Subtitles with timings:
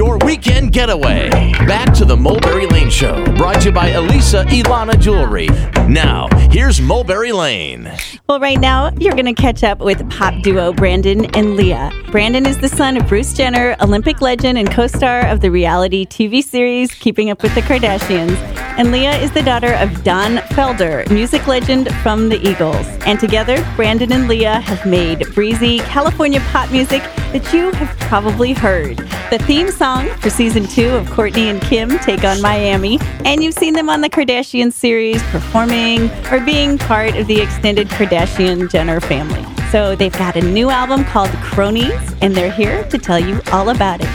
[0.00, 1.28] your weekend getaway.
[1.28, 5.48] Back to the Mulberry Lane Show, brought to you by Elisa Ilana Jewelry.
[5.92, 7.92] Now, here's Mulberry Lane.
[8.26, 11.90] Well, right now, you're going to catch up with pop duo Brandon and Leah.
[12.10, 16.06] Brandon is the son of Bruce Jenner, Olympic legend and co star of the reality
[16.06, 18.36] TV series Keeping Up with the Kardashians.
[18.78, 22.86] And Leah is the daughter of Don Felder, music legend from the Eagles.
[23.04, 28.54] And together, Brandon and Leah have made breezy California pop music that you have probably
[28.54, 28.96] heard.
[29.30, 29.89] The theme song
[30.20, 32.98] for season two of Kourtney and Kim Take on Miami.
[33.24, 37.88] And you've seen them on the Kardashian series performing or being part of the extended
[37.88, 39.44] Kardashian Jenner family.
[39.70, 43.70] So they've got a new album called Cronies, and they're here to tell you all
[43.70, 44.08] about it.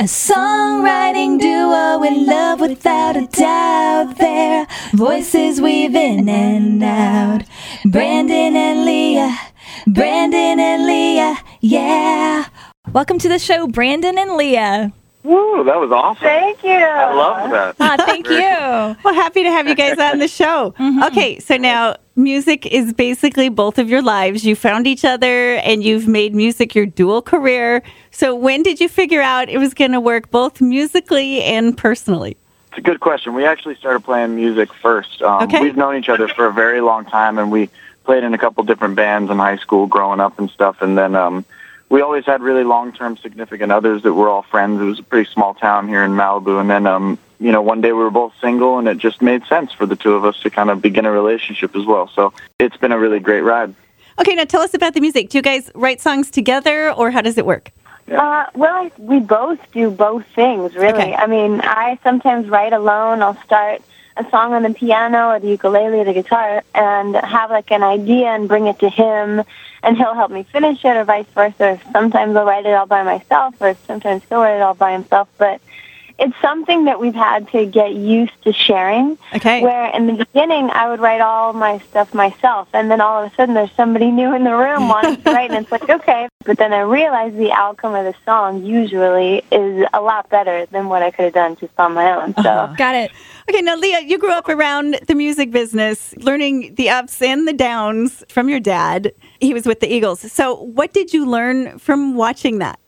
[0.00, 4.16] A songwriting duo in love without a doubt.
[4.18, 7.42] Their voices weave in and out.
[7.84, 9.38] Brandon and Leah,
[9.86, 12.46] Brandon and Leah, yeah.
[12.94, 14.92] Welcome to the show, Brandon and Leah.
[15.24, 16.22] Woo, that was awesome.
[16.22, 16.70] Thank you.
[16.70, 17.74] I love that.
[17.80, 18.36] Ah, thank you.
[19.04, 20.72] Well, happy to have you guys on the show.
[21.06, 24.46] Okay, so now music is basically both of your lives.
[24.46, 27.82] You found each other and you've made music your dual career.
[28.12, 32.36] So when did you figure out it was going to work both musically and personally?
[32.68, 33.34] It's a good question.
[33.34, 35.20] We actually started playing music first.
[35.20, 35.60] Um, Okay.
[35.60, 37.70] We've known each other for a very long time, and we
[38.04, 40.76] played in a couple different bands in high school growing up and stuff.
[40.80, 41.44] And then um,
[41.88, 44.80] we always had really long-term significant others that were all friends.
[44.80, 46.60] It was a pretty small town here in Malibu.
[46.60, 49.44] And then, um, you know, one day we were both single, and it just made
[49.46, 52.08] sense for the two of us to kind of begin a relationship as well.
[52.08, 53.74] So it's been a really great ride.
[54.18, 55.30] Okay, now tell us about the music.
[55.30, 57.70] Do you guys write songs together or how does it work?
[58.10, 60.92] Uh, well, we both do both things, really.
[60.92, 61.14] Okay.
[61.14, 63.22] I mean, I sometimes write alone.
[63.22, 63.82] I'll start
[64.16, 67.82] a song on the piano or the ukulele or the guitar and have like an
[67.82, 69.42] idea and bring it to him,
[69.82, 71.80] and he'll help me finish it, or vice versa.
[71.92, 75.28] Sometimes I'll write it all by myself, or sometimes he'll write it all by himself.
[75.36, 75.60] But
[76.18, 79.18] it's something that we've had to get used to sharing.
[79.34, 79.62] Okay.
[79.62, 83.32] Where in the beginning I would write all my stuff myself, and then all of
[83.32, 86.28] a sudden there's somebody new in the room wanting to write, and it's like okay.
[86.44, 90.88] But then I realized the outcome of the song usually is a lot better than
[90.88, 92.34] what I could have done just on my own.
[92.34, 92.74] So uh-huh.
[92.76, 93.10] Got it.
[93.48, 97.52] Okay, now Leah, you grew up around the music business, learning the ups and the
[97.52, 99.12] downs from your dad.
[99.40, 100.32] He was with the Eagles.
[100.32, 102.78] So, what did you learn from watching that?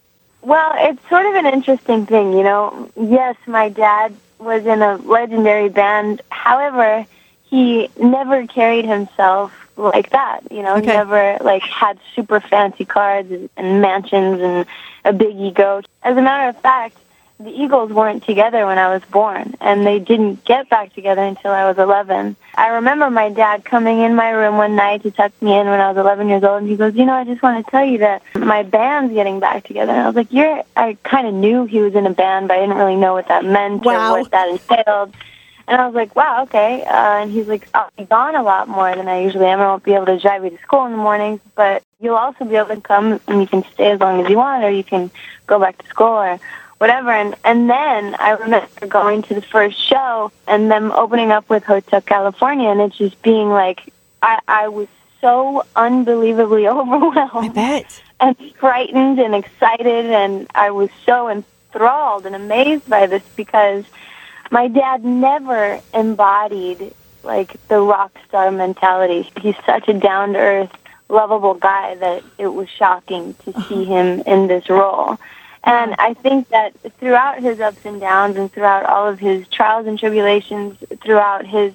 [0.47, 2.89] Well, it's sort of an interesting thing, you know.
[2.97, 6.23] Yes, my dad was in a legendary band.
[6.31, 7.05] However,
[7.51, 10.43] he never carried himself like that.
[10.53, 10.83] You know, Okay.
[10.83, 13.27] he never like had super fancy cars
[13.57, 14.67] and mansions and
[15.05, 15.83] a big ego.
[16.05, 16.97] As a matter of fact,
[17.39, 21.51] the Eagles weren't together when I was born, and they didn't get back together until
[21.51, 22.35] I was 11.
[22.55, 25.79] I remember my dad coming in my room one night to tuck me in when
[25.79, 27.85] I was 11 years old, and he goes, "You know, I just want to tell
[27.85, 31.35] you that my band's getting back together." And I was like, "You're." I kind of
[31.35, 34.15] knew he was in a band, but I didn't really know what that meant Wow.
[34.15, 35.13] or what that entailed.
[35.69, 38.67] And I was like, "Wow, okay." Uh, and he's like, "I'll be gone a lot
[38.69, 39.61] more than I usually am.
[39.61, 42.47] I won't be able to drive you to school in the mornings, but you'll also
[42.47, 44.85] be able to come and you can stay as long as you want, or you
[44.85, 45.11] can
[45.47, 46.39] go back to school or."
[46.79, 47.11] Whatever.
[47.11, 51.65] And and then I remember going to the first show and them opening up with
[51.65, 53.93] Hotel California, and it just being like
[54.23, 54.89] I I was
[55.21, 58.03] so unbelievably overwhelmed I bet.
[58.21, 63.85] and frightened and excited, and I was so enthralled and amazed by this because
[64.51, 69.29] my dad never embodied like the rock star mentality.
[69.41, 70.71] He's such a down to earth,
[71.09, 73.85] lovable guy that it was shocking to see uh-huh.
[73.85, 75.19] him in this role.
[75.67, 79.89] And I think that throughout his ups and downs and throughout all of his trials
[79.89, 81.75] and tribulations, throughout his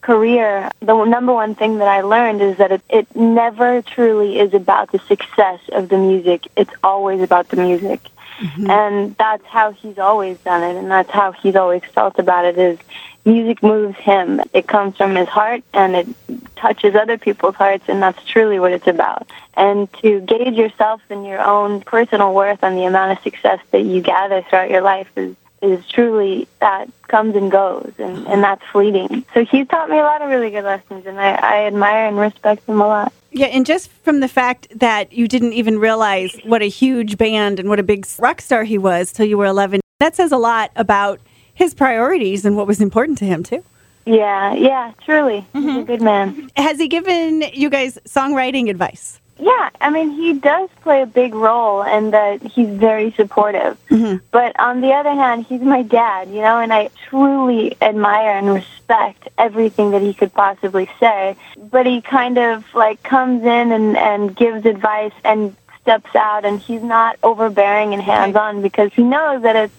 [0.00, 4.54] career, the number one thing that I learned is that it, it never truly is
[4.54, 6.46] about the success of the music.
[6.56, 8.00] It's always about the music.
[8.38, 8.70] Mm-hmm.
[8.70, 12.58] And that's how he's always done it, and that's how he's always felt about it
[12.58, 12.78] is
[13.26, 14.40] music moves him.
[14.52, 16.08] It comes from his heart, and it
[16.56, 19.30] touches other people's hearts, and that's truly what it's about.
[19.54, 23.82] And to gauge yourself and your own personal worth on the amount of success that
[23.82, 28.30] you gather throughout your life is is truly that comes and goes and, mm-hmm.
[28.30, 29.24] and that's fleeting.
[29.32, 32.18] So he's taught me a lot of really good lessons and I, I admire and
[32.18, 33.12] respect him a lot.
[33.32, 37.58] Yeah, and just from the fact that you didn't even realize what a huge band
[37.58, 40.38] and what a big rock star he was till you were 11, that says a
[40.38, 41.20] lot about
[41.56, 43.64] his priorities and what was important to him, too.
[44.04, 45.40] Yeah, yeah, truly.
[45.52, 45.82] He's a mm-hmm.
[45.82, 46.50] good man.
[46.56, 49.18] Has he given you guys songwriting advice?
[49.38, 53.76] Yeah, I mean, he does play a big role and that he's very supportive.
[53.90, 54.24] Mm-hmm.
[54.30, 58.48] But on the other hand, he's my dad, you know, and I truly admire and
[58.54, 61.36] respect everything that he could possibly say.
[61.58, 66.58] But he kind of like comes in and, and gives advice and steps out and
[66.60, 69.74] he's not overbearing and hands-on because he knows that it's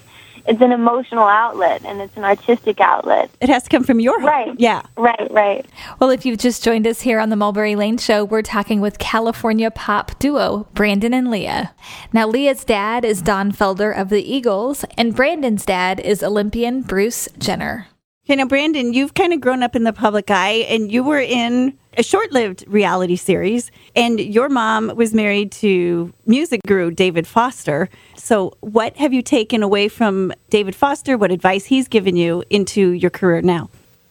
[0.47, 3.29] it's an emotional outlet and it's an artistic outlet.
[3.41, 4.47] It has to come from your heart.
[4.47, 4.59] Right.
[4.59, 4.83] Yeah.
[4.95, 5.65] Right, right.
[5.99, 8.97] Well, if you've just joined us here on the Mulberry Lane Show, we're talking with
[8.97, 11.73] California pop duo Brandon and Leah.
[12.13, 17.27] Now, Leah's dad is Don Felder of the Eagles, and Brandon's dad is Olympian Bruce
[17.38, 17.88] Jenner.
[18.25, 21.21] Okay, now, Brandon, you've kind of grown up in the public eye and you were
[21.21, 27.25] in a short lived reality series, and your mom was married to music guru David
[27.25, 27.89] Foster.
[28.15, 31.17] So, what have you taken away from David Foster?
[31.17, 33.69] What advice he's given you into your career now?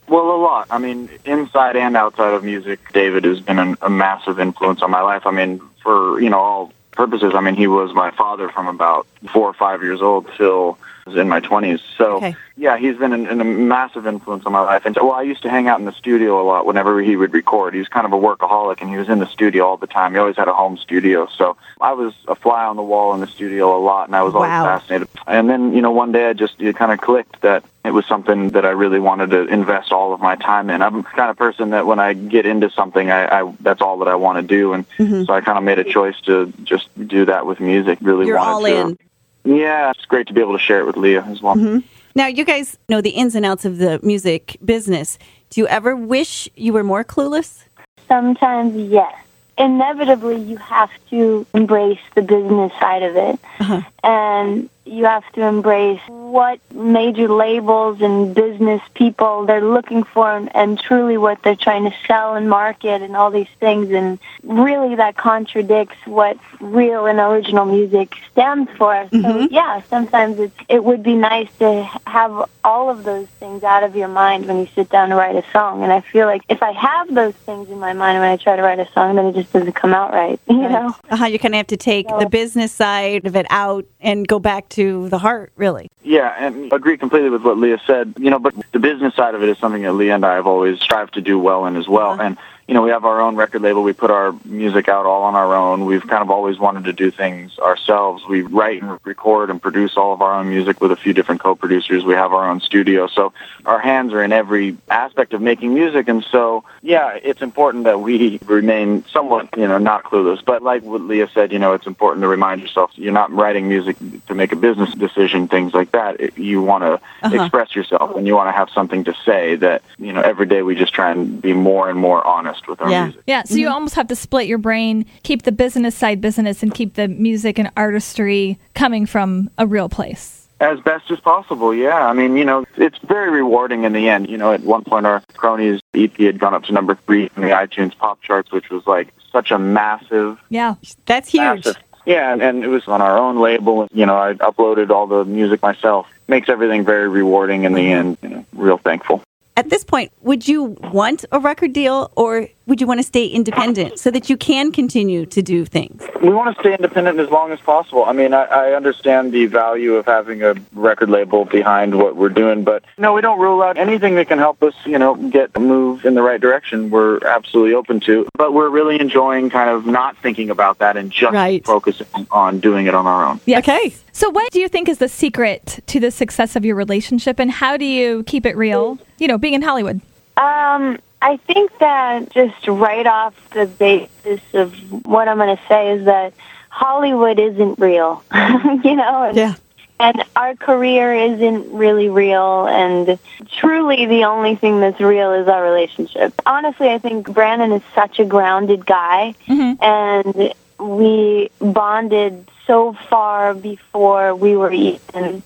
[0.09, 0.67] Well, a lot.
[0.71, 4.91] I mean, inside and outside of music, David has been an, a massive influence on
[4.91, 5.27] my life.
[5.27, 7.33] I mean, for you know all purposes.
[7.35, 10.79] I mean, he was my father from about four or five years old till
[11.15, 11.81] in my twenties.
[11.97, 12.35] So Okay.
[12.57, 14.87] yeah, he's been an, an, a massive influence on my life.
[14.87, 17.33] And well, I used to hang out in the studio a lot whenever he would
[17.33, 17.75] record.
[17.75, 20.13] He was kind of a workaholic, and he was in the studio all the time.
[20.13, 23.21] He always had a home studio, so I was a fly on the wall in
[23.21, 24.65] the studio a lot, and I was always Wow.
[24.79, 25.09] fascinated.
[25.27, 28.05] And then you know, one day I just it kind of clicked that it was
[28.07, 30.83] something that I really wanted to invest all of my time in.
[30.83, 33.99] I'm the kind of person that when I get into something, I, I that's all
[33.99, 35.23] that I want to do, and mm-hmm.
[35.25, 37.99] so I kind of made a choice to just do that with music.
[38.01, 38.91] Really, You're wanted all to.
[38.91, 38.99] in.
[39.47, 41.55] Yeah, it's great to be able to share it with Leah as well.
[41.55, 41.87] Mm-hmm.
[42.15, 45.19] Now, you guys know the ins and outs of the music business.
[45.51, 47.65] Do you ever wish you were more clueless?
[48.09, 49.15] Sometimes, yes.
[49.59, 53.39] Inevitably, you have to embrace the business side of it.
[53.61, 53.83] Uh-huh.
[54.03, 60.55] And you have to embrace what major labels and business people they're looking for and,
[60.55, 63.91] and truly what they're trying to sell and market and all these things.
[63.91, 69.09] And really, that contradicts what real and original music stands for.
[69.11, 73.83] So, yeah, sometimes it, it would be nice to have all of those things out
[73.83, 75.83] of your mind when you sit down to write a song.
[75.83, 78.57] And I feel like if I have those things in my mind when I try
[78.57, 80.95] to write a song, then it just doesn't come out right, you know?
[81.11, 84.39] Uh-huh, you kind of have to take the business side of it out and go
[84.39, 85.91] back to the heart, really.
[86.03, 88.15] Yeah, and agree completely with what Leah said.
[88.19, 90.47] You know, but the business side of it is something that Leah and I have
[90.47, 92.13] always strived to do well in as well.
[92.13, 92.23] Uh-huh.
[92.23, 93.83] And you know, we have our own record label.
[93.85, 95.85] We put our music out all on our own.
[95.85, 98.25] We've kind of always wanted to do things ourselves.
[98.29, 101.41] We write and record and produce all of our own music with a few different
[101.41, 102.05] co-producers.
[102.05, 103.33] We have our own studio, so
[103.65, 106.09] our hands are in every aspect of making music.
[106.09, 110.45] And so, yeah, it's important that we remain somewhat, you know, not clueless.
[110.45, 113.69] But like what Leah said, you know, it's important to remind yourself you're not writing
[113.69, 113.97] music
[114.27, 116.37] to make a business decision, things like that.
[116.37, 117.35] You want to Uh-huh.
[117.43, 119.55] express yourself, and you want to have something to say.
[119.57, 122.81] That you know, every day we just try and be more and more honest with
[122.81, 123.05] our Yeah.
[123.05, 123.23] music.
[123.27, 123.75] Yeah, so you mm-hmm.
[123.75, 127.59] almost have to split your brain, keep the business side business, and keep the music
[127.59, 130.49] and artistry coming from a real place.
[130.59, 132.07] As best as possible, yeah.
[132.07, 134.31] I mean, you know, it's very rewarding in the end.
[134.31, 137.43] You know, at one point our Cronies EP had gone up to number three in
[137.43, 140.77] the iTunes pop charts, which was like such a massive, Yeah.
[141.05, 141.43] That's huge.
[141.43, 141.77] massive.
[142.07, 143.83] Yeah, and, and it was on our own label.
[143.83, 146.07] and You know, I uploaded all the music myself.
[146.29, 147.99] Makes everything very rewarding in the mm-hmm.
[147.99, 148.19] end.
[148.23, 149.23] You know, real thankful.
[149.59, 153.27] At this point, would you want a record deal or would you want to stay
[153.27, 156.03] independent so that you can continue to do things?
[156.21, 158.05] We want to stay independent as long as possible.
[158.05, 162.29] I mean, I, I understand the value of having a record label behind what we're
[162.29, 165.59] doing, but no, we don't rule out anything that can help us, you know, get
[165.59, 166.91] move in the right direction.
[166.91, 171.11] We're absolutely open to, but we're really enjoying kind of not thinking about that and
[171.11, 171.65] just Right.
[171.65, 173.41] focusing on doing it on our own.
[173.47, 173.61] Yes.
[173.61, 173.95] Okay.
[174.13, 177.51] So, what do you think is the secret to the success of your relationship, and
[177.51, 178.99] how do you keep it real?
[179.19, 180.01] You know, being in Hollywood.
[180.37, 184.75] Um, I think that just right off the basis of
[185.07, 186.35] what I'm going to say is that
[186.69, 189.55] Hollywood isn't real, you know, and, Yeah.
[189.99, 193.19] and our career isn't really real, and
[193.51, 196.35] truly the only thing that's real is our relationship.
[196.45, 204.35] Honestly, I think Brandon is such a grounded guy, and we bonded so far before
[204.35, 205.43] we were even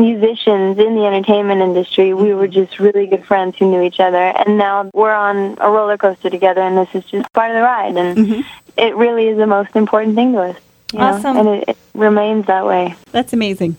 [0.00, 2.14] musicians in the entertainment industry.
[2.14, 5.70] We were just really good friends who knew each other, and now we're on a
[5.70, 7.96] roller coaster together, and this is just part of the ride.
[7.96, 8.40] And mm-hmm.
[8.76, 10.56] it really is the most important thing to us.
[10.92, 11.04] You know?
[11.04, 11.36] Awesome.
[11.36, 12.94] and it, it remains that way.
[13.12, 13.76] That's amazing.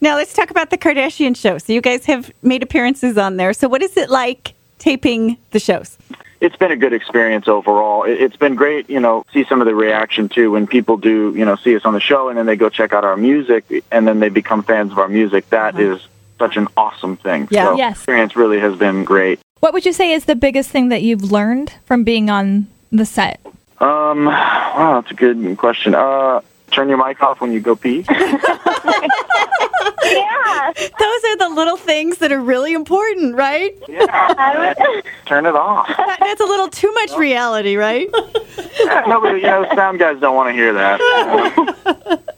[0.00, 1.58] Now let's talk about the Kardashian show.
[1.58, 3.52] So you guys have made appearances on there.
[3.52, 5.98] So what is it like taping the shows?
[6.40, 8.04] It's been a good experience overall.
[8.04, 11.34] It, it's been great, you know, see some of the reaction too when people do,
[11.36, 13.84] you know, see us on the show and then they go check out our music
[13.90, 15.48] and then they become fans of our music.
[15.50, 16.00] That is
[16.38, 17.48] such an awesome thing.
[17.50, 17.66] Yeah.
[17.66, 17.96] So Yes.
[17.98, 19.40] experience really has been great.
[19.60, 23.04] What would you say is the biggest thing that you've learned from being on the
[23.04, 23.40] set?
[23.78, 25.94] Um, wow, that's a good question.
[25.94, 28.04] Uh, turn your mic off when you go pee.
[30.02, 30.72] Yeah.
[30.74, 33.76] Those are the little things that are really important, right?
[33.86, 34.74] Yeah,
[35.26, 35.86] turn it off.
[35.88, 38.08] That- That's a little too much reality, right?
[38.80, 40.98] Yeah, Nobody, you know, sound guys don't want to hear that.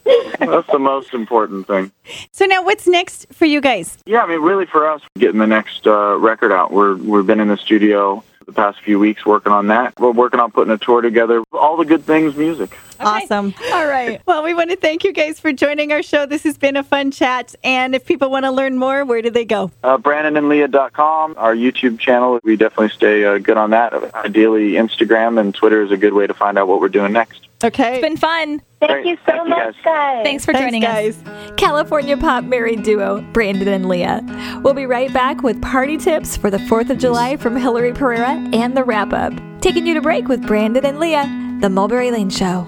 [0.41, 1.93] That's the most important thing.
[2.33, 3.97] So now what's next for you guys?
[4.07, 6.73] Yeah, I mean, really for us, getting the next uh, record out.
[6.73, 8.25] We're we've been in the studio
[8.55, 9.99] the past few weeks working on that.
[9.99, 11.43] We're working on putting a tour together.
[11.53, 12.77] All the good things, music.
[13.01, 13.55] Awesome.
[13.73, 14.21] All right.
[14.33, 16.27] Well, we want to thank you guys for joining our show.
[16.27, 17.55] This has been a fun chat.
[17.65, 19.71] And if people want to learn more, where do they go?
[19.83, 22.39] Uh, BrandonandLeah.com, our YouTube channel.
[22.45, 23.93] We definitely stay uh, good on that.
[24.15, 27.49] Ideally, Instagram and Twitter is a good way to find out what we're doing next.
[27.65, 27.95] Okay.
[27.95, 28.63] It's been fun.
[28.83, 29.07] Thank Great.
[29.07, 29.85] you so Thank you, much, guys.
[29.85, 30.25] guys.
[30.25, 31.23] Thanks for Thanks, joining guys.
[31.25, 31.53] us.
[31.57, 34.21] California pop married duo, Brandon and Leah.
[34.65, 38.31] We'll be right back with party tips for the 4th of July from Hillary Pereira
[38.53, 39.33] and the wrap up.
[39.61, 42.67] Taking you to break with Brandon and Leah, The Mulberry Lane Show.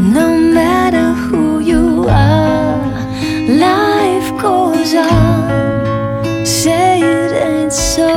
[0.00, 2.78] No matter who you are,
[3.48, 6.46] life goes on.
[6.46, 8.08] Say it ain't so,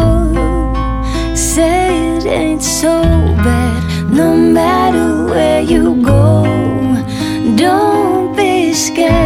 [1.36, 3.84] say it ain't so bad.
[4.14, 6.23] No matter where you go, don't be
[8.84, 9.23] scared.